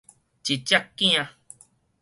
[0.03, 0.03] 一隻
[0.97, 1.27] 囝